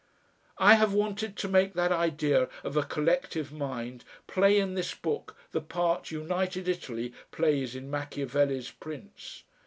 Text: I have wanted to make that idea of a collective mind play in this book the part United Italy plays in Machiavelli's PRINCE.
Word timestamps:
I 0.57 0.73
have 0.77 0.95
wanted 0.95 1.37
to 1.37 1.47
make 1.47 1.75
that 1.75 1.91
idea 1.91 2.49
of 2.63 2.75
a 2.75 2.81
collective 2.81 3.51
mind 3.51 4.03
play 4.25 4.57
in 4.59 4.73
this 4.73 4.95
book 4.95 5.37
the 5.51 5.61
part 5.61 6.09
United 6.09 6.67
Italy 6.67 7.13
plays 7.29 7.75
in 7.75 7.87
Machiavelli's 7.91 8.71
PRINCE. 8.71 9.43